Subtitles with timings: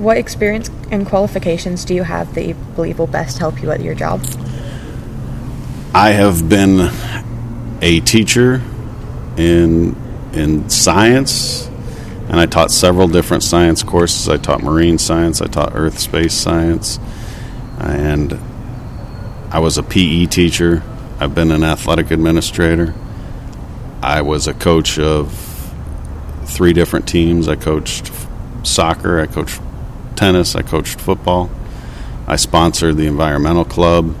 [0.00, 3.82] What experience and qualifications do you have that you believe will best help you at
[3.82, 4.24] your job?
[5.92, 6.90] I have been
[7.82, 8.62] a teacher
[9.36, 9.94] in
[10.32, 11.66] in science,
[12.30, 14.26] and I taught several different science courses.
[14.26, 16.98] I taught marine science, I taught earth space science,
[17.78, 18.38] and
[19.50, 20.82] I was a PE teacher.
[21.18, 22.94] I've been an athletic administrator.
[24.02, 25.30] I was a coach of
[26.46, 27.48] three different teams.
[27.48, 28.10] I coached
[28.62, 29.60] soccer, I coached
[30.20, 31.50] tennis, I coached football.
[32.26, 34.14] I sponsored the environmental club.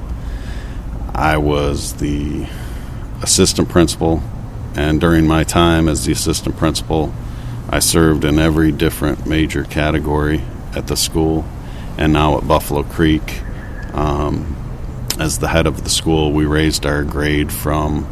[1.14, 2.46] I was the
[3.20, 4.22] assistant principal,
[4.74, 7.12] and during my time as the assistant principal,
[7.68, 10.40] I served in every different major category
[10.74, 11.44] at the school.
[11.98, 13.42] And now at Buffalo Creek,
[13.92, 14.56] um,
[15.18, 18.08] as the head of the school, we raised our grade from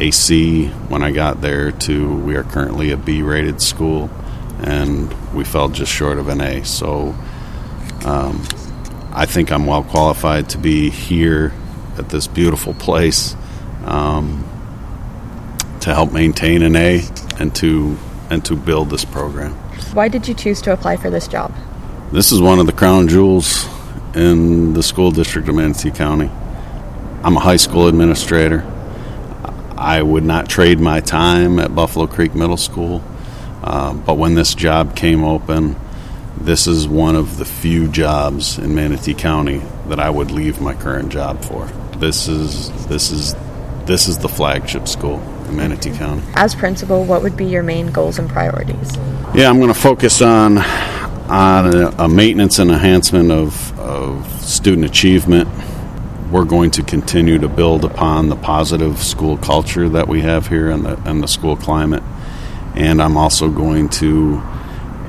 [0.00, 4.08] a C when I got there to we are currently a B rated school,
[4.62, 6.64] and we fell just short of an A.
[6.64, 7.14] So
[8.04, 8.46] um,
[9.12, 11.52] I think I'm well qualified to be here
[11.98, 13.36] at this beautiful place
[13.84, 14.48] um,
[15.80, 17.02] to help maintain an A
[17.38, 17.98] and to
[18.30, 19.52] and to build this program.
[19.92, 21.52] Why did you choose to apply for this job?
[22.12, 23.68] This is one of the crown jewels
[24.14, 26.30] in the school district of Manatee County.
[27.22, 28.64] I'm a high school administrator.
[29.76, 33.02] I would not trade my time at Buffalo Creek Middle School,
[33.62, 35.76] uh, but when this job came open,
[36.38, 40.74] this is one of the few jobs in Manatee County that I would leave my
[40.74, 41.66] current job for.
[41.98, 43.34] This is this is
[43.84, 46.22] this is the flagship school in Manatee County.
[46.34, 48.96] As principal, what would be your main goals and priorities?
[49.34, 54.84] Yeah, I'm going to focus on on a, a maintenance and enhancement of, of student
[54.84, 55.48] achievement
[56.32, 60.70] we're going to continue to build upon the positive school culture that we have here
[60.70, 62.02] and the, and the school climate.
[62.74, 64.42] And I'm also going to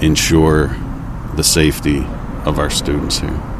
[0.01, 0.75] ensure
[1.35, 2.05] the safety
[2.45, 3.52] of our students here.